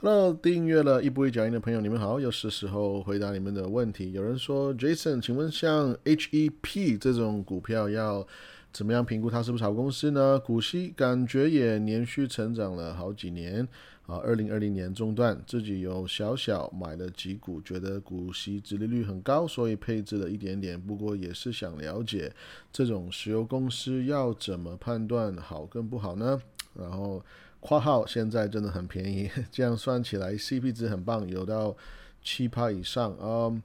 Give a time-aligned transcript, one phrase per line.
[0.00, 4.12] Hello，订阅了一步一脚印的朋友，你们好，又是时候回答你们的问题。
[4.12, 8.24] 有人说，Jason，请问像 HEP 这种股票要
[8.72, 10.38] 怎么样评估它是不是好公司呢？
[10.38, 13.66] 股息感觉也连续成长了好几年
[14.06, 20.80] 啊，二零二零年中段自己有小小买了几股，觉得股息殖利率很高，所以配置了一点点。
[20.80, 22.32] 不过也是想了解
[22.72, 26.40] 这种石油公司要怎么判断好跟不好呢？
[26.72, 27.20] 然后。
[27.60, 31.76] 括号现在真的很便宜， 这样算起来 CP 值很棒，有到
[32.22, 33.62] 七趴以上啊。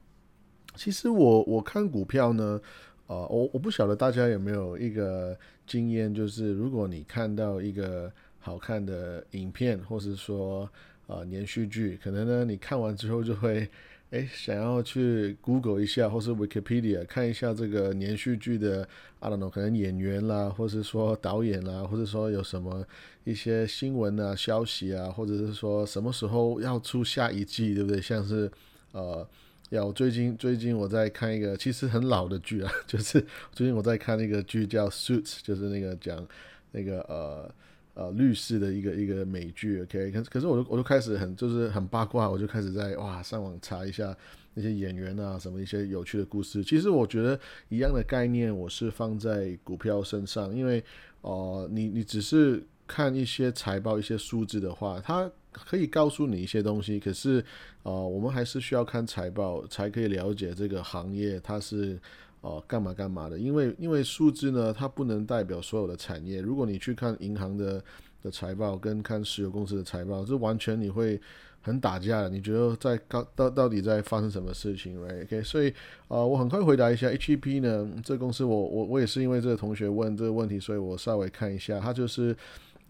[0.74, 2.60] 其实我我看股票呢，
[3.06, 10.68] 呃，我我不晓得大家有没有一个经验，就是如果你看到一个好看的影片，或是说
[11.06, 13.68] 呃连续剧，可能呢你看完之后就会。
[14.14, 22.86] 哎，想要去 Google 一下，或是 Wikipedia 看一下这个连续剧的，I don't know，可能演员啦，或是说导演啦，或者说有什么
[23.24, 28.00] 一些新闻啊、消息啊，或者是说什么时候要出下一季，对不对？
[28.00, 28.48] 像是
[28.92, 29.28] 呃，
[29.70, 33.20] 要最近最近我在看一个其实很老的剧啊， 就是
[33.50, 36.24] 最近我在看那个剧叫 Suits，就是那个讲
[36.70, 37.52] 那个呃。
[37.94, 44.16] 呃，律师的一个一个美剧，OK，可可是我就我就开始很就是很八卦，我就开始在哇上网查一下
[44.54, 46.64] 那些演员啊，什么一些有趣的故事。
[46.64, 50.82] 其实我觉得一样的概念，我是放在股票身上，因为
[51.20, 57.44] 哦，你你只是看一些财报、一些数字的话，它可以告诉你一些东西，可是
[57.84, 61.96] 呃，我们还是需要看财报才可以了解这个行业它是。
[62.44, 63.38] 哦，干嘛干嘛的？
[63.38, 66.42] 因为因为数字呢，它不能代表所有的产业。
[66.42, 67.82] 如果你去看银行的
[68.22, 71.18] 的财报，跟看石油公司的财报，这完全你会
[71.62, 72.28] 很打架的。
[72.28, 75.42] 你觉得在到到到底在发生什么事情？Right？OK？
[75.42, 75.72] 所以
[76.08, 82.36] 呃，我很快回答一下 HEP 呢，这公司我我我也是因为这个同学问这个问题，所以我稍微看一下，它就是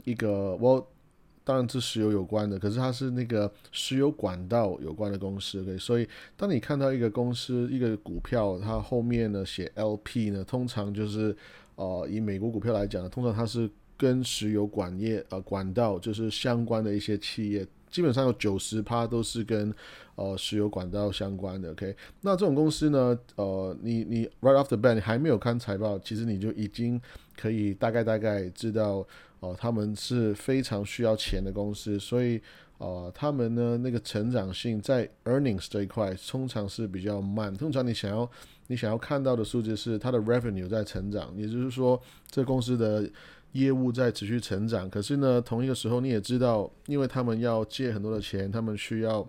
[0.05, 0.85] 一个我。
[1.47, 5.77] 当然是石油有关的，可是它是那个石油管道有关的公司，OK。
[5.77, 11.37] 所以当你看到一个公司一个股票，它后面呢写 LP 呢，通常就是
[11.77, 19.71] 呃以美国股票来讲呢，通常它是跟石油管业呃管道就是相关的一些企业，基本上有九十趴都是跟
[20.15, 21.95] 呃石油管道相关的，OK。
[22.23, 26.99] 那这种公司呢，呃，你你 right off the bat 你还没有看财报，其实你就已经
[27.37, 29.07] 可以大概大概知道。
[29.45, 32.41] 哦，他们是非常需要钱的公司，所以，
[32.79, 37.55] 呃，他们呢那个成长性在 earnings 这一块通常是比较慢。
[37.55, 38.31] 通常你想要
[38.69, 42.01] 你想要看到的数字是它的 revenue 在成长，也就是说
[42.31, 43.07] 这公司的
[43.53, 44.89] 业务在持续成长。
[44.89, 49.27] 可是呢，同一个时候你也知道，因为他们要借很多的钱，他们需要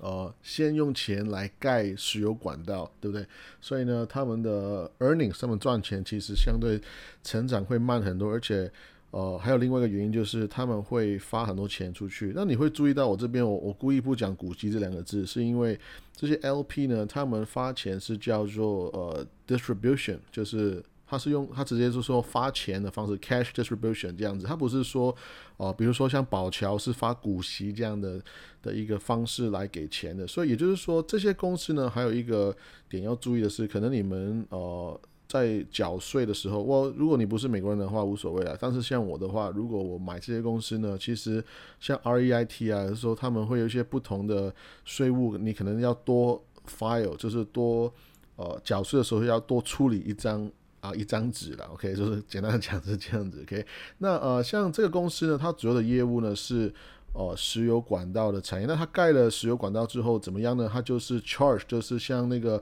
[0.00, 3.26] 呃先用钱来盖石油管道，对不对？
[3.58, 6.78] 所以呢，他们的 earnings 他们赚钱其实相对
[7.24, 8.70] 成长会慢很多，而且。
[9.12, 12.32] 呃，还有另外一个原因就是他们会发很多钱出去。
[12.32, 15.76] 那你会注意到我这边，我我故意不讲股息这两个字，是因为
[16.14, 25.12] 这些 LP 呢，他们发钱是叫做呃 distribution，就是他是用他直接就说发钱的方式 cash distribution 这样子，他不是说
[25.56, 28.22] 哦，比如说像宝桥是发股息这样的
[28.62, 30.24] 的一个方式来给钱的。
[30.24, 32.56] 所以也就是说，这些公司呢，还有一个
[32.88, 35.00] 点要注意的是，可能你们呃。
[35.30, 38.56] 在缴税的时候，我如果你不是美国人的话，无所谓啊。
[38.58, 41.42] 但是像我的话，如果我买这些公司呢，其实
[41.78, 44.52] 像 REIT 啊，说他们会有一些不同的
[44.84, 47.92] 税务，你可能要多 file，就是多
[48.34, 51.64] 呃缴税的时候要多处理一张啊一张纸了。
[51.66, 53.40] OK，就是简单的讲是这样子。
[53.42, 53.64] OK，
[53.98, 56.74] 那呃像这个公司呢，它主要的业务呢是
[57.12, 58.66] 呃石油管道的产业。
[58.66, 60.68] 那它盖了石油管道之后怎么样呢？
[60.72, 62.60] 它就是 charge，就是像那个。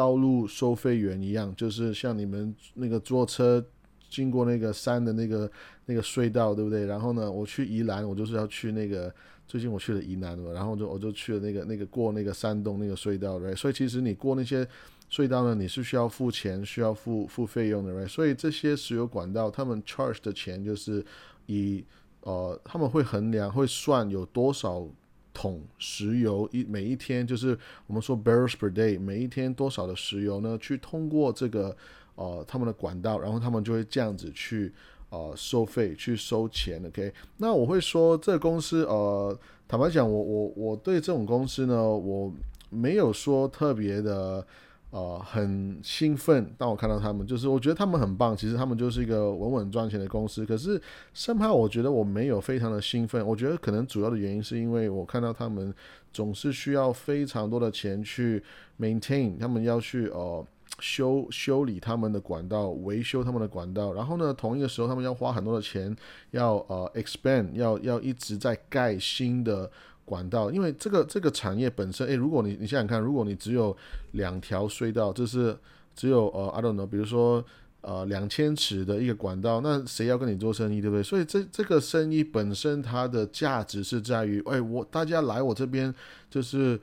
[0.00, 3.62] 道路收费员一样，就是像你们那个坐车
[4.08, 5.50] 经过那个山的那个
[5.84, 6.86] 那个隧道，对不对？
[6.86, 9.14] 然后呢，我去宜兰，我就是要去那个
[9.46, 14.66] 最近我去了宜兰嘛，然后就我就去了那个那个过那个山洞那个隧道对所以其实你过那些
[15.10, 21.04] 隧道呢，你是需要付钱，需要付付费用的对所以这些石油管道他们 charge 的钱就是
[21.44, 21.84] 以
[22.22, 24.88] 呃他们会衡量会算有多少。
[25.32, 30.58] 桶石油一每一天就是我们说 barrels per day，每一天多少的石油呢？
[30.58, 31.76] 去通过这个
[32.14, 34.72] 呃他们的管道，然后他们就会这样子去
[35.10, 36.82] 呃收费去收钱。
[36.86, 39.38] OK，那我会说这个公司呃
[39.68, 42.32] 坦白讲，我我我对这种公司呢，我
[42.68, 44.46] 没有说特别的。
[44.90, 48.36] 呃，很兴奋，当我看到他们，就是我觉得他们很棒。
[48.36, 50.44] 其实他们就是一个稳稳赚钱的公司。
[50.44, 50.82] 可是，
[51.14, 53.24] 生怕我觉得我没有非常的兴奋。
[53.24, 55.72] 我觉得可能主要的原因是因为我看到他们
[56.12, 58.42] 总是需要非常多的钱去
[58.80, 60.44] maintain，他们要去呃
[60.80, 63.92] 修修理他们的管道，维修他们的管道。
[63.92, 65.96] 然后呢，同一个时候他们要花很多的钱，
[66.32, 69.70] 要呃 expand，要要一直在盖新的。
[70.10, 73.76] 管道，因为这个这个产业本身，诶，如果你你想想看，如果你只有
[74.12, 75.56] 两条隧道，就是
[75.94, 77.44] 只有呃，I don't know，比如说。
[77.82, 81.02] 呃，两千尺的一个管道，那谁要跟你做生意，对不对？
[81.02, 85.94] 所以这这个生意本身它的价值是在于，哎，我大家来我这边。
[86.30, 86.80] 就是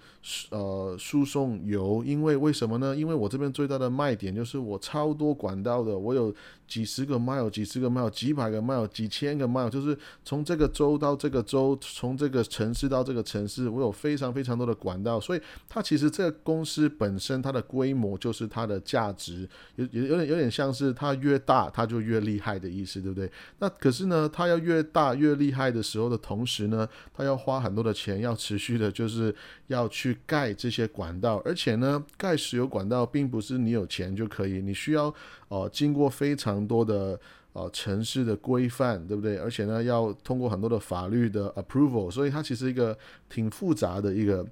[0.49, 2.93] 呃输送油，因为为什么呢？
[2.93, 6.35] 因为我这边最大的卖点就是我超多管道的，我有
[6.67, 19.47] 几十个 mile，几十个 mile，几百个 mile，几千个 mile，就是从这个州到这个州，从这个城市到这个城市，我有非常非常多的管道，所以它其实这个公司本身它的规模就是它的价值，
[19.77, 23.31] 有有有点有点像是它越大它就越厉害的意思，对不对？
[23.59, 29.33] 那可是呢，它要越大越厉害的时候的同时呢，它要花很多的钱，要持续的就是。
[29.67, 35.13] 要去盖这些管道，而且呢，盖石油管道并不是你有钱就可以，你需要
[35.49, 37.19] 呃经过非常多的
[37.53, 39.37] 呃城市的规范，对不对？
[39.37, 42.97] 而且呢，要通过很多的法律的 approval，所以它其实一个
[43.29, 44.45] 挺复杂的一个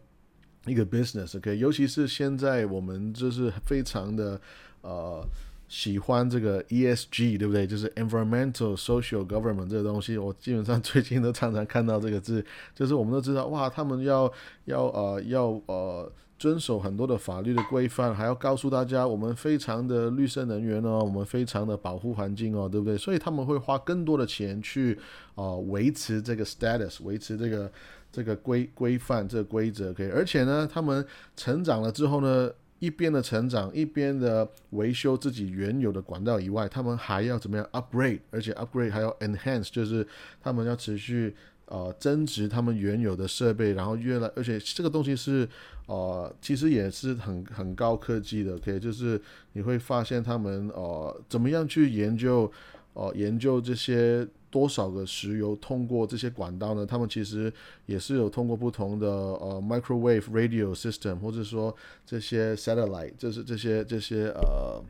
[0.66, 4.40] 一个 business，OK，尤其是现在我们就是非常的
[4.82, 5.26] 呃。
[5.67, 7.65] 喜欢这个 ESG 对不对？
[7.65, 12.45] 就是 environmental social government 这个东西，我基本上最近都常常看到这个字。
[12.75, 14.31] 就是我们都知道，哇，他们要
[14.65, 22.95] 要呃要呃遵守很多的法律的规范，还要告诉大家我们非常的绿色能源哦，我们非常的保护环境哦，对不对？
[22.95, 24.97] 所以他们会花更多的钱去
[25.33, 27.71] 呃维持这个 status，维持这个
[28.12, 29.91] 这个规规范这个规则。
[29.91, 31.03] 可以，而且呢，他们
[31.35, 32.51] 成长了之后呢。
[32.86, 38.20] 一边的成长，一边的维修自己原有的管道以外，他们还要怎么样 upgrade？
[38.30, 40.08] 而且 upgrade 还要 enhance，就是
[40.44, 41.36] 他们要持续
[41.66, 45.50] 呃增值他们原有的设备，然后越来，而且这个东西是
[45.88, 49.20] 呃其实也是很很高科技的可以就是
[49.54, 52.52] 你会发现他们呃怎么样去研究
[52.95, 54.27] 呃研究这些。
[54.51, 56.86] 多少个石油通过这些管道呢？
[56.86, 57.51] 他们其实
[57.88, 61.75] 也是有通过不同的呃 microwave radio system，或者说
[62.06, 64.81] 这些 satellite，就是这些这些呃，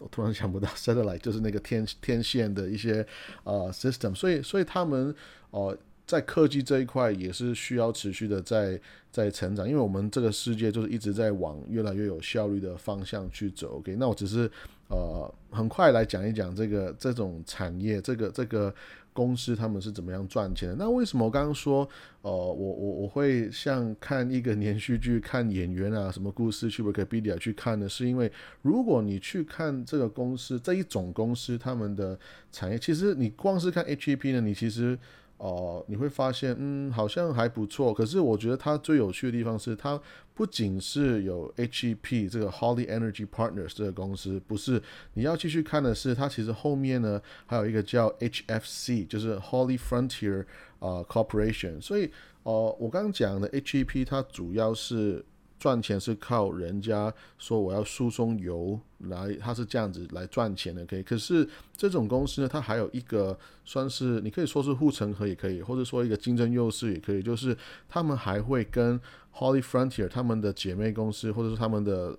[0.00, 3.06] 我突然想不到 satellite 就是那个天天线的一些
[3.44, 5.14] 呃 system，所以所以他们
[5.52, 5.74] 哦
[6.06, 8.78] 在科技这一块也是需要持续的在
[9.10, 13.78] 在成长，因为我们这个世界就是一直在往越来越有效率的方向去走。
[13.78, 14.50] OK，那我只是。
[14.88, 18.74] 呃，很快来讲一讲这个这种产业，这个这个
[19.12, 20.76] 公司他们是怎么样赚钱的？
[20.78, 21.88] 那为什么我刚刚说，
[22.22, 27.88] 呃，我我我会像看一个连续剧、看演员啊，什么故事去 Wikipedia 去看呢？
[27.88, 28.30] 是因为
[28.62, 32.18] 如果你去看这个公司这一种公司他们的
[32.50, 34.98] 产业，其实你光是看 HEP 呢，你其实。
[35.38, 37.94] 哦，你会发现，嗯，好像还不错。
[37.94, 40.00] 可是我觉得它最有趣的地方是，它
[40.34, 44.82] 不仅是有 HEP 这个 Holly Energy Partners 这个公司，不是
[45.14, 50.44] 你要继续看的是，它其实后面呢还有一个叫 HFC，就是 Holly Frontier
[50.78, 51.80] 啊 Corporation。
[51.80, 52.10] 所以，
[52.42, 55.24] 哦，我刚刚讲的 HEP 它主要是。
[55.58, 61.02] 赚钱是靠人家说我要输送油来，他是这样子来赚钱的，可以。
[61.02, 67.56] 可是这种公司呢，它还有一个算是你可以说是护城河也可以，或者说一个竞争优势也可以，就是
[67.88, 69.00] 他们还会跟
[69.34, 72.16] Holly Frontier 他们的姐妹公司，或者是他们的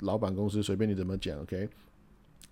[0.00, 1.68] 老板公司，随便你怎么讲，OK，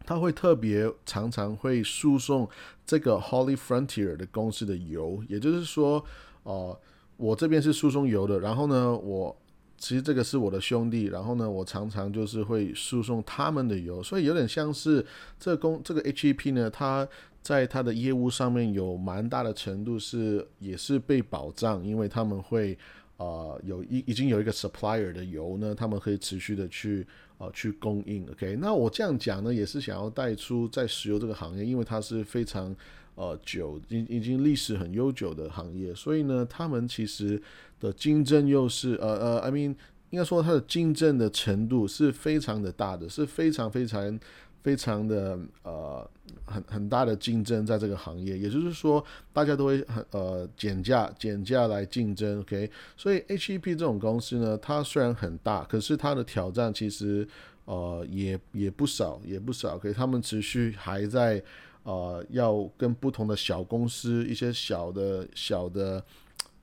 [0.07, 2.49] 他会特别常常会输送
[2.87, 6.03] 这个 Holly Frontier 的公司的油，也就是说，
[6.45, 6.81] 哦，
[7.19, 9.37] 我这边是输送油的，然后呢，我。
[9.81, 15.05] 其实这个是我的兄弟，然后呢，我常常就是会输送他们的油，所以有点像是
[15.39, 17.09] 这公这个 HEP 呢，它
[17.41, 22.77] 在它的业务上面有蛮大的程度是也是被保障，因为他们会
[23.17, 27.07] 呃有一已经有一个 supplier 的油呢，他们可以持续的去
[27.39, 28.29] 呃去供应。
[28.31, 32.77] OK，那我这样讲呢，也是想要带出在石油这个行业，因为它是非常
[33.15, 37.41] 呃久已已经历史很悠久的行业，所以呢，他们其实。
[37.81, 39.75] 的竞争优势，呃呃，I mean，
[40.11, 44.21] 应该说它的竞争的程度是非常的大的，是非常非常
[44.63, 46.11] 非常的呃
[46.45, 49.03] 很很大的竞争在这个行业，也就是说
[49.33, 57.27] 大家都会很呃减价减价来竞争，OK，所以 HEP 这种公司呢，它虽然很大，可是它的挑战其实
[57.65, 61.43] 呃也也不少也不少，OK，他们持续还在
[61.83, 66.03] 呃要跟不同的小公司一些小的小的。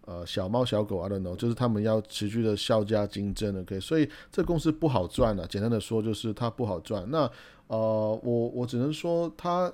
[0.10, 5.46] 呃，小猫小狗，I don't know，就是他们要持续的销价竞争，OK，所以这公司不好赚了。
[5.46, 7.06] 简单的说，就是它不好赚。
[7.12, 7.30] 那
[7.68, 9.70] 呃，我我只能说，它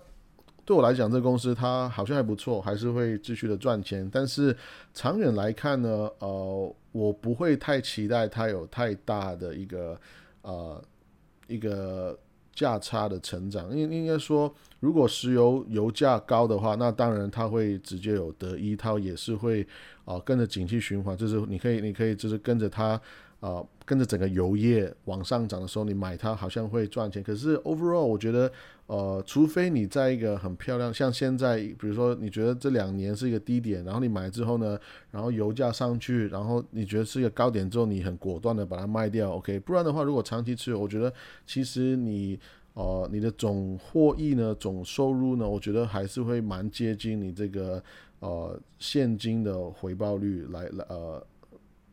[0.65, 4.09] 对我来讲，这公司它好像还不错，还是会继续的赚钱。
[4.11, 4.57] 但是
[4.91, 10.01] 长远来看呢，呃，我不会太期待它有太大的一个
[10.41, 10.83] 呃
[11.45, 12.17] 一个。
[12.53, 19.67] 价差的成长，应应该说，如果石油油价高的话，那当然它会直接有得一，它也是会
[20.05, 22.99] 啊跟着景气循环，就是你可以你可以就是跟着它。
[23.43, 27.21] 啊，跟着整个油业往上涨的时候，你买它好像会赚钱。
[27.21, 28.49] 可是 overall，我觉得，
[28.87, 34.79] 呃，除非你在一个很漂亮，像现在，比如说你觉得这两年是一个低点，然后你买之后呢，
[35.11, 39.59] 然后油价上去，然后你觉得是一个高点之后，你很果断的把它卖掉，OK。
[39.59, 41.13] 不然的话，如果长期持有，我觉得
[41.45, 42.39] 其实你，
[42.75, 47.83] 呃，你的总获益呢，总收入呢，我觉得还是会蛮接近你这个
[48.21, 51.21] 呃现金的回报率来来呃。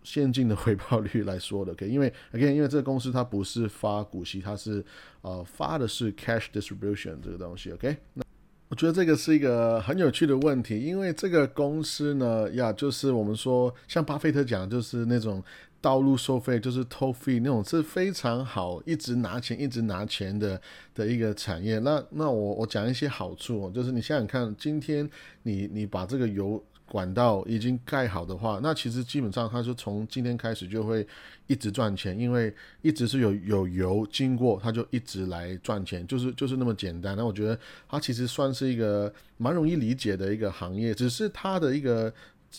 [0.03, 4.85] 现金的回报率来说的，OK，因为 again，因为这个公司它不是发股息，它是
[5.23, 7.97] 呃发的是 cash distribution 这个东西，OK。
[8.15, 8.23] 那
[8.69, 15.43] 我觉得这个是一个很有趣的问题，因为这个公司呢，呀，就是我们说像巴菲特讲，就是那种
[15.81, 20.61] 道路收费，就是 toll fee 那种是非常好，一直拿钱，一直拿钱的
[20.95, 21.81] 的一个产业。
[21.81, 25.11] 那那我我讲一些好处，就是你想想看，今天
[25.43, 31.07] 你你把这个油管道已经盖好的话，那其实基本上它是从今天开始就会
[31.47, 37.17] 一直赚钱，因为一直是有有油经过，它就一直来赚钱，就是就是那么简单。
[37.17, 37.57] 那我觉得
[37.89, 42.13] 它其实算是一个蛮容易理解的一个行业，只是它的一个。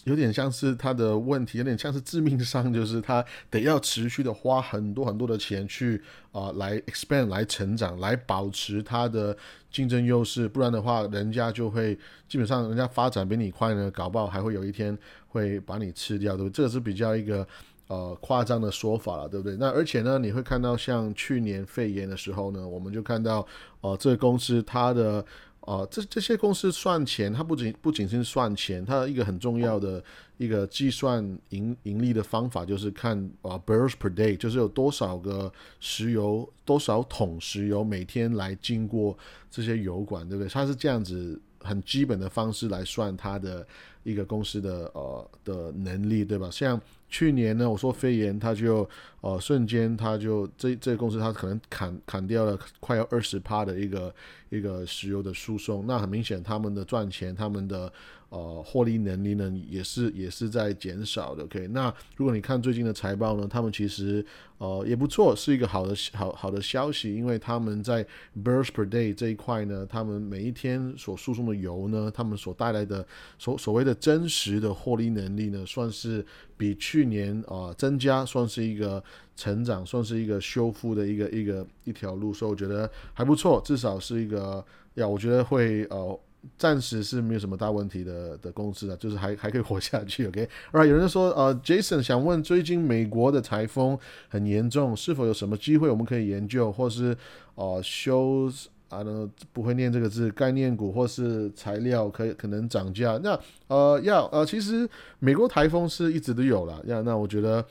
[0.06, 9.36] 有点像是他的问题，有点像是致命伤，就是他得要持续的花很多很多的钱去啊来 expand 来成长，来保持他的
[9.70, 11.94] 竞争优势，不然的话，人家就会
[12.28, 16.54] 基本上人家发展比你快呢，搞不好还会有一天会把你吃掉，对不对？
[16.54, 17.46] 这个是比较一个
[17.88, 19.58] 呃夸张的说法了，对不对？
[19.58, 23.46] 那而且呢，你会看到像去年肺炎的时候呢，我们就看到
[23.82, 25.24] 呃这个公司它的。
[25.62, 30.04] 啊，这这些公司算钱，它不仅不仅是算钱，它一个很重要的
[30.38, 39.16] 一个计算盈盈利的方法就是看啊，barrels per day，就是有多少个石油，多少桶石油每天来经过
[39.52, 40.50] 这些油管，对不对？
[40.50, 43.66] 它是这样子很基本的方式来算它的
[44.04, 46.50] 一个公司的呃的能力，对吧？
[46.52, 46.80] 像
[47.10, 48.88] 去年呢，我说肺炎，他就
[49.22, 54.14] 呃瞬间他就这这个公司他可能砍砍掉了快要二十趴的一个。
[54.52, 57.90] 一个石油的输送，那很明显，他们的赚钱，他们的
[58.32, 61.44] 呃获利能力呢，也是也是在减少的。
[61.44, 64.26] OK，那如果你看最近的财报呢，他们其实
[64.58, 68.04] 呃也不错，是一个好的好好的消息，因为他们在
[68.44, 73.06] barrels per day 这一块呢，他们每一天所输送的油呢，他们所带来的
[73.38, 76.26] 所所谓的真实的获利能力呢，算是
[76.58, 79.04] 比去年啊增加，算是一个。
[79.34, 84.64] 成长算是一个修复的一个一个一条路，所以我觉得还不错，至少是一个
[84.96, 86.20] 呀，我觉得会呃，
[86.58, 90.28] 暂时是没有什么大问题的的公司啊，就是还还可以活下去。
[90.28, 97.16] OK， 啊，有人说呃，Jason 想问，最近美国的台风很严重，是否有什么机会我们可以研究，或是
[97.56, 98.52] 呃修
[98.90, 103.20] 啊呢不会念这个字概念股或是材料可以可能涨价？
[103.24, 107.66] 那呃要呃，其实美国台风是一直都有了，呀，那我觉得。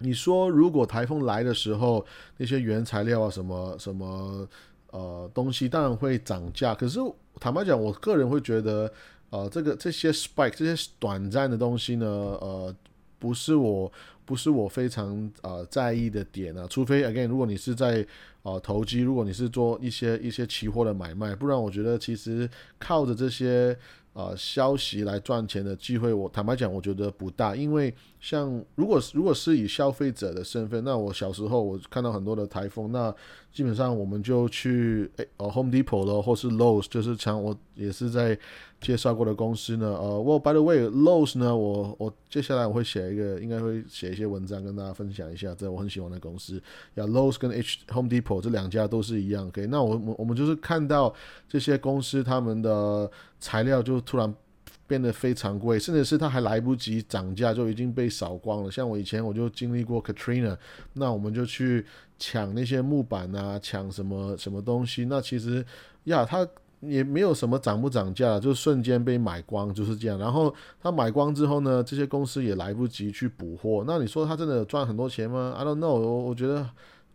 [0.00, 2.04] 你说，如果台风来的时候，
[2.36, 4.46] 那些原材料啊，什么什么
[4.90, 6.74] 呃东西，当然会涨价。
[6.74, 7.00] 可是
[7.40, 8.92] 坦白讲，我个人会觉得，
[9.30, 12.74] 呃，这个这些 spike 这些短暂的东西呢，呃，
[13.18, 13.90] 不是我
[14.24, 16.66] 不是我非常呃在意的点啊。
[16.68, 18.06] 除非 again，如果你是在
[18.42, 23.76] 呃投机，如果你是做一些一些期货的买卖，不然我觉得其实靠着这些。
[24.16, 27.54] 啊，消息来赚钱的机会，我坦白讲，我觉得不大。
[27.54, 33.14] 因为像如果如果是以消费者的身份，那我小时候我看到很多的台风，那
[33.52, 38.36] 基本上我们就去诶呃 Home Depot 了，或是 Lowe's，就是像我也是在
[38.80, 39.86] 介绍过的公司呢。
[39.86, 46.60] 呃，我 By the way，Lowe's 呢，我我接下来我会写一个，应该会写一些文章跟大家分享一下，这我很喜欢的公司。
[46.94, 49.46] 呀，Lowe's 跟 H Home Depot 这两家都是一样。
[49.46, 51.14] OK，那我我我们就是看到
[51.48, 53.10] 这些公司他们的。
[53.38, 54.34] 材料就突然
[54.86, 58.70] 变得非常贵，甚至是它还来不及涨价就已经被扫光了。
[58.70, 60.56] 像我以前我就经历过 Katrina，
[60.94, 61.84] 那我们就去
[62.18, 65.04] 抢那些木板啊，抢什么什么东西。
[65.04, 65.64] 那其实
[66.04, 66.48] 呀，它
[66.80, 70.18] 也没有什么涨不涨价，就瞬间被买光，就是这样。
[70.18, 73.84] 然后他买光之后呢，这些公司也来不及去补货。
[73.86, 76.68] 那你说他真的赚很多钱吗？I don't know，我我觉得。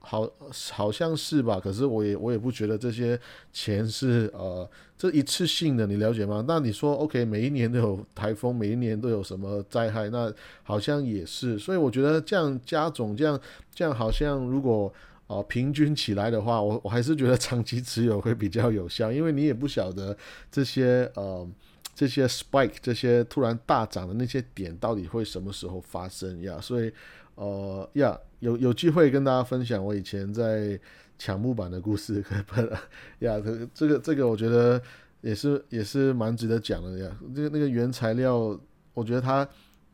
[0.03, 0.27] 好，
[0.71, 1.59] 好像是吧？
[1.63, 3.19] 可是我也我也不觉得这些
[3.53, 6.43] 钱是呃这一次性的，你了解吗？
[6.47, 11.59] 那你说 OK，每一年都有台风，每一年都有什么灾害，那好像也是。
[11.59, 13.39] 所以我觉得这样加总，这样
[13.71, 14.91] 这样好像如果
[15.31, 20.17] 啊平均起来的话，我我还是觉得长期持有会比较有效，因为你也不晓得
[20.51, 21.47] 这些呃
[21.95, 26.59] 这些 spike 这些突然大涨的那些点到底会什么时候发生呀？
[26.59, 26.91] 所以
[27.35, 28.19] 呃呀。
[28.41, 30.79] 有有机会跟大家分享我以前在
[31.19, 32.59] 抢木板的故事，不
[33.23, 34.81] 呀，这这个这个我觉得
[35.21, 37.15] 也是也是蛮值得讲的呀。
[37.35, 38.59] 这个那个原材料，
[38.95, 39.47] 我觉得它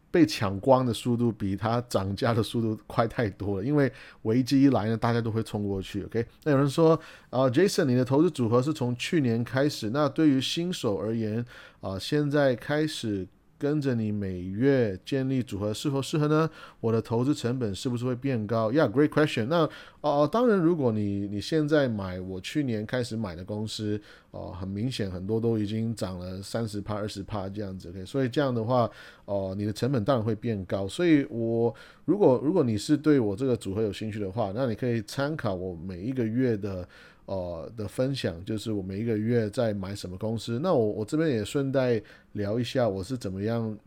[0.09, 3.91] 被抢光的速度比它涨价的速度快太多了，因为
[4.23, 6.03] 危机一来呢，大家都会冲过去。
[6.03, 6.99] OK，那有人说
[7.29, 11.45] 啊，Jason，你的投资组合是从去年开始，那对于新手而言
[11.81, 13.27] 啊，现在开始。
[13.59, 16.49] 跟着你每月建立组合是否适合呢？
[16.79, 19.47] 我的投资成本是不是会变高？Yeah，great question。
[19.47, 19.69] 那
[20.01, 23.99] 哦，当然，如果你你现在买我去年开始买的公司，
[24.31, 27.89] 哦，很明显很多都已经涨了三十帕、二十帕这样子。
[27.89, 28.89] OK，所以这样的话，
[29.25, 30.87] 哦，你的成本当然会变高。
[30.87, 31.73] 所以我
[32.05, 36.87] 如果如果你是对我这个组合有兴趣的话，那你可以参考我每一个月的。
[37.27, 43.77] 呃的分享就是我每一个月在买什么公司，那我我这边也顺带聊一下我是怎么样，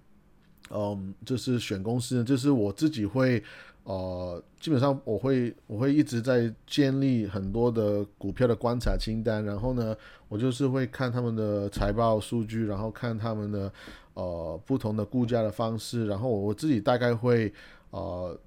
[0.71, 3.43] 嗯，就是选公司，就是我自己会
[3.85, 9.97] 呃，基本上我会我会一直在建立很多的股票的观察清单，然后呢，
[10.29, 13.73] 我就是会看他们的财报数据，然后看他们的
[14.13, 17.51] 呃不同的估价的方式，然后我自己大概会
[17.91, 18.39] 呃。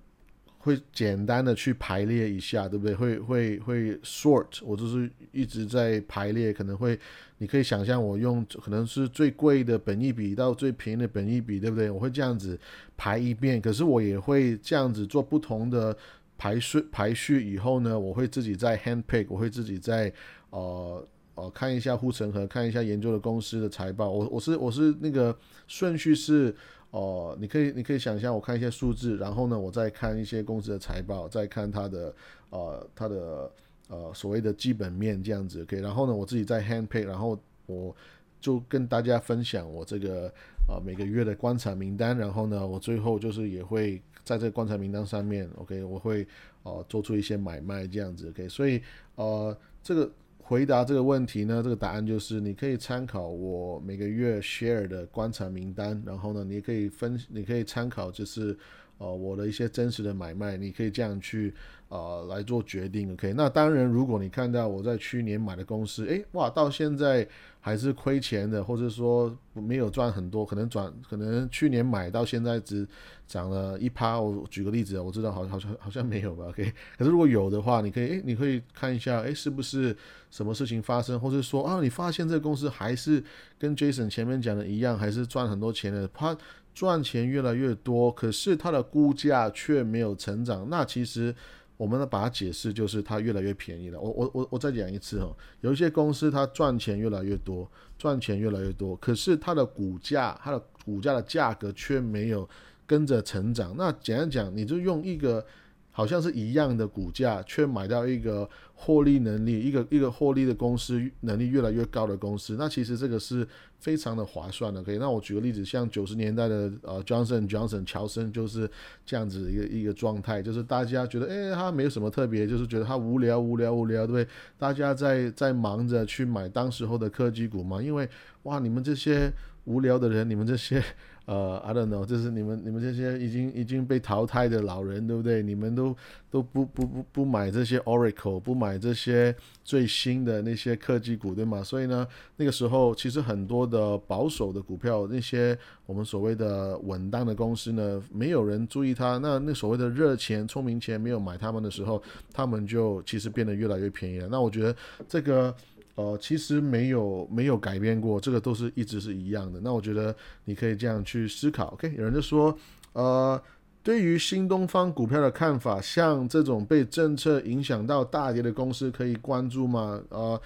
[0.64, 2.96] 会简单的去排列一下，对不对？
[2.96, 6.98] 会会会 sort，我就是一直在排列，可能会，
[7.38, 11.92] 你可以想象我用可能是最贵的本一笔到最便宜的本一笔，对不对？
[11.92, 12.58] 我会这样子
[12.96, 15.94] 排一遍，可是我也会这样子做不同的
[16.38, 20.14] 排序排序以后呢，我会自己在 hand pick，我会自己在
[20.52, 21.06] 呃
[21.36, 26.56] 呃看一下护城河，看一下研究的公司的财报，我我是我是那个顺序是。
[26.94, 32.14] 哦，你可以，你可以想象，我看一些数字，然后呢，我再看一些公司的财报，再看它的，
[32.52, 33.52] 呃，它的，
[33.88, 37.36] 呃，所谓的基本面这样子，OK，然后呢，我自己在 hand pick，然后
[37.66, 37.96] 我
[38.40, 40.32] 就跟大家分享我这个，
[40.68, 46.28] 呃，每个月的观察名单，然后呢，我最后就是也会在这个观察名单上面，OK，我会，
[46.62, 48.80] 呃，做出一些买卖这样子，OK，所以，
[49.16, 50.12] 呃，这个。
[50.46, 58.56] 回答这个问题呢，这个答案就是你可以参考我每个月 share 的观察名单，然后呢，你可以分，你可以参考就是
[58.98, 61.54] 呃我的一些真实的买卖，你可以这样去。
[61.94, 63.34] 呃，来做决定，OK。
[63.34, 67.28] 那当然，如果你看到我在去年买的公司，诶，哇，到现在
[67.60, 72.88] 还是亏钱的，或者说没有赚很多，可能转，可能去年买到现在只
[73.28, 74.20] 涨了一趴。
[74.20, 76.74] 我举个例子，我知道好好像好像没有吧，OK。
[76.98, 79.96] 可是如果有的话，你可以，诶，你可以看一下，诶，是不是
[80.32, 83.24] 什么事情发生，或者说啊，你发现这个公司还是
[83.60, 86.36] 跟 Jason 前面讲的一样，还是赚很多钱的，它
[86.74, 91.36] 赚钱越来越多，可是它的估价却没有成长，那其实。
[91.84, 94.00] 我们呢把它解释就是它越来越便宜了。
[94.00, 102.48] 我我我我再讲一次哈，有一些公司它赚钱越来越多，赚钱越来越多，可是它的股价，它的股价的价格却没有
[102.88, 103.76] 跟着成长。
[103.78, 105.46] 那简单讲，你就用一个。
[105.94, 113.48] 好像是一样的股价，却买到一个获利能力、一个一个获利的公司能力越来越高的公司，那其实这个是
[113.80, 114.84] 非常的划算的。
[114.84, 118.70] 可以，那我举个例子，像九十年代的呃 Johnson Johnson 乔森就是
[119.06, 124.28] 这样子一个一个状态，就是大家觉得哎，他没有什么特别，就是觉得他无聊无聊无聊，对不对？
[124.58, 128.10] 大家在在忙着去买当时候的科技股嘛，因为
[128.44, 129.32] 哇，你们这些
[129.66, 130.84] 无聊的人，你们这些。
[131.26, 135.42] 呃，I don't know，就是你们你们这些已经已经被淘汰的老人，对不对？
[135.42, 135.96] 你们都
[136.30, 141.64] 都不不不不买这些 Oracle，不买这些最新的那些科技股，对吗？
[141.64, 149.18] 所以呢，那个时候其实很多的保守的股票，那些我们所谓的稳当的公司呢，没有人注意它。
[149.20, 154.28] 那那所谓的热钱、聪明钱没有买他们的时候，他们就其实变得越来越便宜了。
[154.30, 154.76] 那我觉得
[155.08, 155.56] 这个。
[155.96, 159.60] 呃，其实没有没有改变过，这个都是一直是一样的。
[159.62, 161.68] 那我觉得你可以这样去思考。
[161.74, 162.58] OK，有人就说，
[162.94, 163.40] 呃，
[163.84, 170.02] 对于新东方股票的看法，像这种被政策影响到大跌的公司，可以关注吗？
[170.10, 170.42] 呃，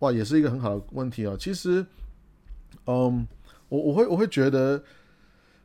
[0.00, 1.34] 哇，也是一个很好的问题哦。
[1.40, 1.86] 其实，
[2.84, 3.26] 嗯，
[3.70, 4.82] 我我会我会觉得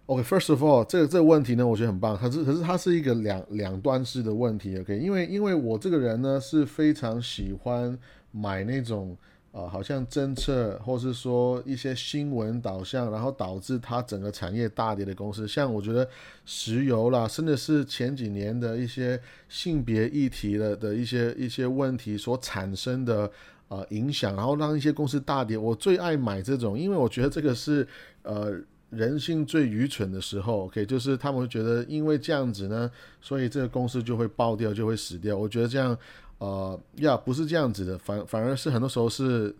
[0.05, 2.17] ，OK，First of all，这个这个问题呢，我觉得很棒。
[2.17, 4.79] 它是可是它是一个两两端式的问题。
[4.79, 7.99] OK，因为因为我这个人呢是非常喜欢。
[8.37, 9.17] 买那种
[9.53, 16.07] 呃，好像政策或是说一些新闻导向，然后导致它整个产业大跌的公司，像我觉得
[16.45, 19.19] 石油啦，甚至是前几年的一些
[19.49, 23.31] 性别议题的的一些一些问题所产生的
[23.69, 25.57] 呃影响，然后让一些公司大跌。
[25.57, 27.87] 我最爱买这种，因为我觉得这个是
[28.21, 28.53] 呃
[28.91, 30.65] 人性最愚蠢的时候。
[30.65, 35.35] OK，就是他们会觉得因为这样子呢，所以这个公司就会爆掉，就会死掉。
[35.35, 35.97] 我觉得这样。
[36.39, 39.55] 呃，呀，不是这样子的，反反而是很多时候是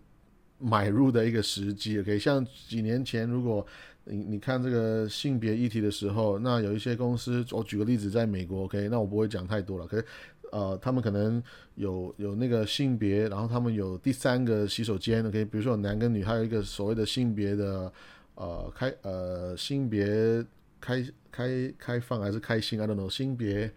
[0.58, 1.98] 买入的一个时机。
[2.00, 3.66] OK，像几年前，如果
[4.04, 9.86] 你你看这个性别议题的时候，那有一些公司，我举个例子，在美国，OK，那我不会讲太多了。
[9.86, 10.04] 可是，
[10.52, 11.42] 呃，他们可能
[11.74, 17.92] 有有那个性别，然后他们有第三个洗手间，OK，比如说男跟女，还有一个所谓的性别的
[18.36, 20.44] 呃开呃性别
[20.80, 23.70] 开开开放还是开心？I don't know，性别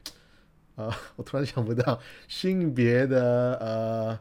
[0.75, 4.19] 啊， 我突然想不到性别的呃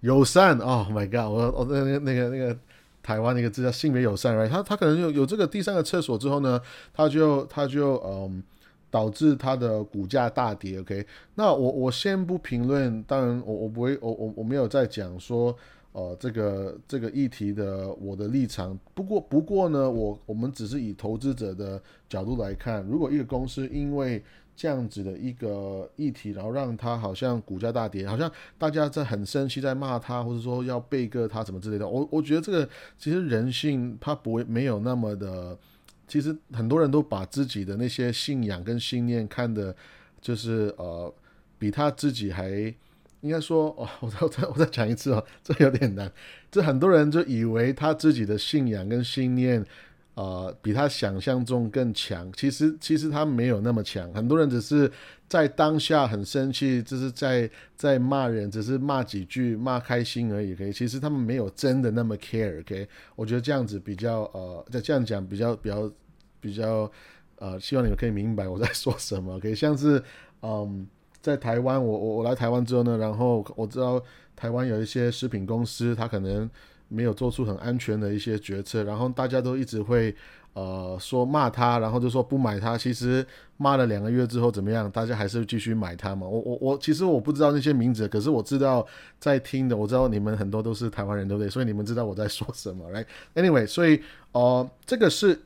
[0.00, 0.58] 友善。
[0.58, 2.58] Oh my god，我我那个那个那个
[3.02, 4.48] 台湾那个字叫性别友善，right？
[4.48, 6.60] 他他可能有有这个第三个厕所之后呢，
[6.92, 8.42] 他就他就嗯。
[8.90, 10.80] 导致它的股价大跌。
[10.80, 15.54] OK，那我我先不评论，当然我我不会，我我我没有在讲说，
[15.92, 18.78] 呃，这个这个议题的我的立场。
[18.94, 24.24] 不过不过呢，我我们只是以投资者的角度来看，如果一个公司因为
[24.58, 31.86] 这样子的一个议题，然后让他好像股价大跌，好像大家在很生气，在骂他，或者说要背个他什么之类的。
[31.86, 32.68] 我我觉得这个
[32.98, 35.56] 其实人性他不会没有那么的。
[36.08, 39.76] 其实很多人都把自己的那些信仰跟信念看的，
[40.20, 41.14] 就是呃，
[41.56, 42.50] 比他自己还
[43.20, 46.10] 应该说哦， 我再我再我再讲一次哦，这有点难。
[46.50, 49.64] 这很多人就以为他自己的信仰跟信念，
[50.18, 52.28] 呃，比他想象中更强。
[52.32, 54.12] 其实其实他没有那么强。
[54.12, 54.90] 很多人只是
[55.28, 60.54] 在当下很生气，就是在在骂人，只是骂几句骂开心而已。
[60.56, 62.58] 可以，其实他们没有真的那么 care。
[62.60, 65.90] OK，我觉得这样子比较呃，在这样讲比较比较。
[66.40, 66.88] 比较
[67.40, 69.40] 呃，希望你们可以明白我在说什么。
[69.40, 70.00] 可以像是
[70.40, 70.86] 嗯，
[71.20, 74.00] 在台湾，我我我来台湾之后呢，然后我知道
[74.36, 76.48] 台湾有一些食品公司，它可能
[76.88, 80.14] 没有做出很安全的一些决策，然后大家都一直会
[80.54, 82.76] 呃说骂他，然后就说不买他。
[82.76, 83.24] 其实
[83.56, 84.90] 骂了两个月之后怎么样？
[84.90, 86.26] 大家还是继续买他嘛。
[86.26, 88.86] 我我我其实我不知道那些名字，可是我知道
[89.18, 91.48] 在听的，我知道你们很多都是台湾人，对不对？
[91.48, 95.38] 所以你们知道我在说什么， right？Anyway，所以呃，这个是。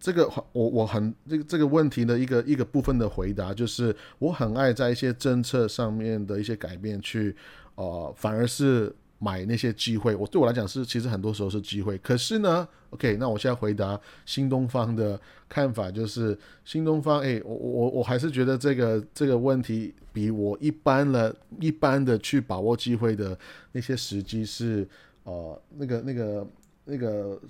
[0.00, 7.34] 这个我我很这个这个问题的一个一个部分的回答就是，我很爱在一些政策上面的一些改变去，
[7.74, 10.14] 呃，反而是买那些机会。
[10.14, 11.98] 我对我来讲是，其实很多时候是机会。
[11.98, 23.38] 可是呢，OK，那我现在回答新东方的看法就是，新东方，哎，我我我还是觉得这个这个问题比我一般了一般的去把握机会的
[23.72, 24.88] 那些时机是，
[25.24, 26.46] 呃，那个那个
[26.84, 27.40] 那个。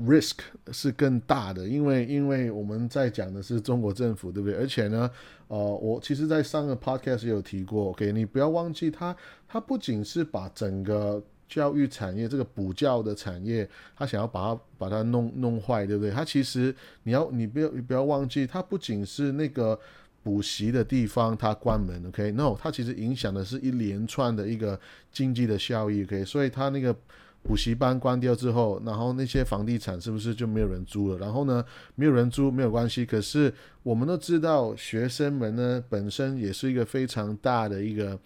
[0.00, 0.38] Risk
[0.72, 4.58] 是更大的，因为因为我们在讲的是中国政府，对不对？
[4.58, 5.08] 而且呢，
[5.48, 9.14] 呃，我其实在上个 podcast 也有提过，OK，你不要忘记，它
[9.46, 16.10] 它不仅是把整个教育产业这个补教的产业，它想要把它把它弄弄坏，对不对？
[16.10, 16.74] 它其实
[17.04, 19.78] 你要你不要你不要忘记，它不仅是那个
[20.22, 24.80] 补习的地方它关门，OK，no，它其实影响的是一连串的一个
[25.12, 26.96] 经济的效益，OK，所以它那个。
[27.42, 31.18] 补习班关掉之后，然后那些房地产是不是就没有人租了？
[31.18, 31.64] 然后呢，
[31.96, 33.04] 没有人租没有关系。
[33.04, 33.52] 可是
[33.82, 38.16] 我们都知道，学生们呢本身也是一个非常大的一个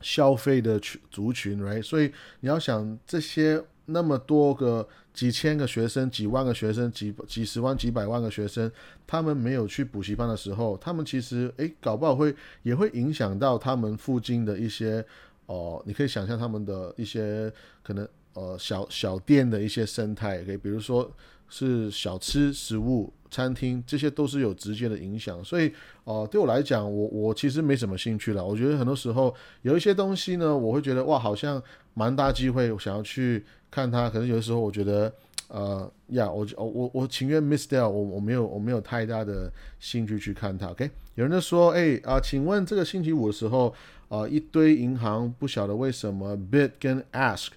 [0.00, 1.82] 消费的群族群，right？
[1.82, 8.72] 所以你要想这些那么多个几千个学生、几万个学生、几几十万、几百万个学生，
[9.06, 15.04] 他们没有去补习班的时候，他们其实诶搞不好会也会影响到他们附近的一些
[15.44, 18.08] 哦，你可以想象他们的一些可能。
[18.40, 21.10] 呃，小小店的一些生态，可以，比如说
[21.46, 25.44] 是小吃、食物、餐厅，这些都是有直接的影响。
[25.44, 25.70] 所以，
[26.04, 28.42] 呃，对我来讲，我我其实没什么兴趣了。
[28.42, 34.08] 我觉得很多时候有一些东西呢，我会觉得哇，好像蛮大机会，我想要去看它。
[34.08, 35.12] 可是有的时候，我觉得，
[35.48, 40.68] 呃，呀，我我我情愿 miss 掉，我我没有我没有太大的兴趣去看它。
[40.68, 43.74] OK，有人就说，哎啊，请问这个星期五的时候，
[44.08, 47.48] 啊，一堆银行不晓得为什么 bid 跟 ask。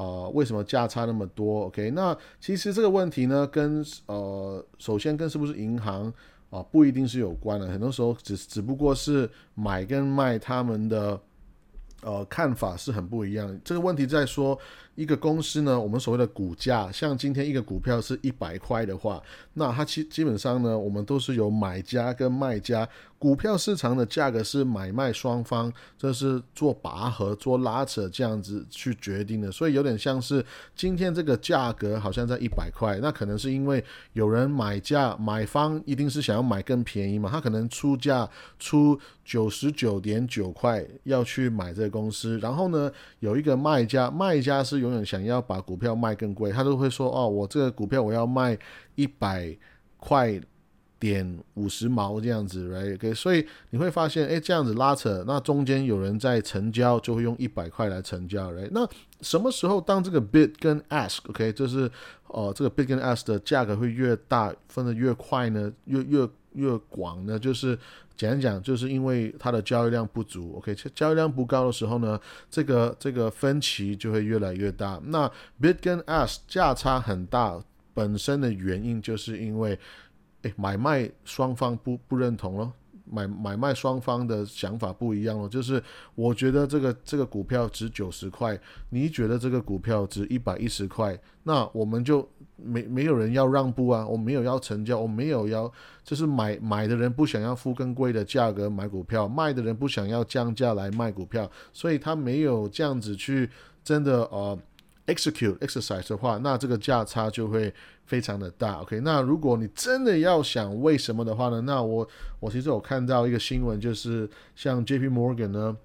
[0.00, 6.12] 啊，为什么价差那么多？OK，那其实这个问题呢，跟呃，首先跟是不是银行
[6.50, 11.20] 啊，不一定是有关的，很多时候只只不过是买跟卖他们的
[12.02, 13.60] 呃看法是很不一样。
[13.64, 14.58] 这个问题在说。
[15.00, 19.18] 一个公司呢，我们所谓的股价，像今天一个股票是一百块的话，
[19.54, 22.86] 那它基基本上呢，我们都是有买家跟卖家，
[23.18, 30.44] 股票市场的价格是买卖双方，这是做拔河、做拉扯这样子去决定的，所以有点像是
[30.76, 33.82] 今天这个价格好像在一百块，那可能是因为
[34.12, 44.89] 有人买价买方一定是想要买更便宜嘛，他可能出价出九十九点九块要去买这个公司，然后呢，有一个卖家，卖家是有。
[45.04, 48.58] 想要把股票卖更贵，他都会说：“哦，我这个股票我要卖
[48.94, 49.56] 一百
[49.96, 50.40] 块
[50.98, 58.68] 点五十毛这样子，right？OK 所以你会发现，哎，这样子拉扯，那中间有人在成交，就会用一百块来成交，right？
[58.72, 58.88] 那
[59.20, 61.90] 什么时候当这个 bid 跟 ask，OK，就是
[62.28, 65.72] 呃，这个 bid 跟 ask 的价格会越大，分的越快呢？
[65.86, 67.38] 越越越广呢？
[67.38, 67.78] 就是。
[68.20, 75.00] 简单讲，就是因为它的交易量不足，OK，交易量不高的时候呢，这个这个分歧就会越来越大。
[75.06, 75.26] 那
[75.58, 77.58] bid 跟 ask 价差很大，
[77.94, 79.78] 本身的原因就是因为
[80.42, 82.70] 哎，买卖双方不不认同咯。
[83.10, 85.82] 买买卖双方的想法不一样了，就是
[86.14, 88.58] 我觉得这个这个股票值九十块，
[88.90, 95.70] 你觉得这个股票值一百一十块，那我们就没没有人要让步啊，我没有要成交，我没有要，
[96.04, 103.50] 就是买买的人不想要付更贵的价格买股票，卖的人不想要降价来卖股票，所以他没有这样子去
[103.82, 104.58] 真的呃。
[105.12, 107.72] Execute exercise 的话，那这个价差就会
[108.04, 108.80] 非常的大。
[108.82, 111.60] OK，那如果你真的要想为什么的话呢？
[111.62, 115.76] 那我我其实有看到一个新闻，就是像 J P Morgan 呢，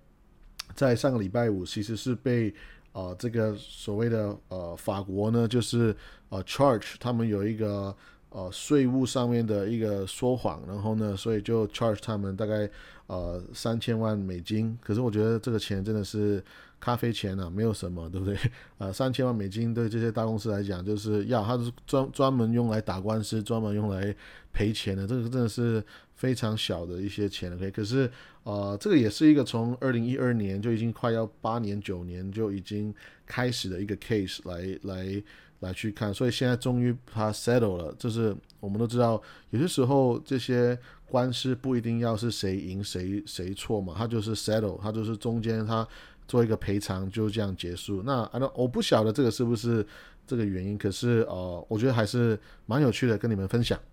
[0.75, 2.53] 在上个礼拜五其实是被
[2.93, 5.95] 呃这个所谓的呃法国呢，就是
[6.29, 7.95] 呃 charge 他们有一个
[8.29, 12.69] 呃税务上面的一个说谎，然后呢，所以就 charge 他们大概
[13.07, 14.77] 呃三千万美金。
[14.81, 16.43] 可是我觉得这个钱真的是。
[16.85, 18.37] 咖啡钱啊，没有什么，对不对？
[18.77, 24.15] 呃， 三千万美金对这些大公司来讲，就是要它是专专门用来打官司，专门用来
[24.53, 27.71] 赔钱的，这个真的是非常小的一些钱，OK。
[27.71, 28.07] 可是，
[28.43, 32.93] 呃，这个也是一个从二零一二年就已经快要八年九年就已经
[33.25, 35.23] 开始的一个 case 来来
[35.61, 37.91] 来去看，所以现在终于它 settle 了。
[37.97, 39.19] 就是我们都知道，
[39.49, 45.87] 有些时候这些官司不一定要是谁赢谁谁错嘛，它就是 settle，它就是中间它。
[46.27, 48.03] 做一个赔偿就这样结束。
[48.03, 49.85] 那啊，我不晓得这个是不是
[50.25, 53.79] 这个原因，可是呃，我觉得还是蛮有趣的，跟你们分享。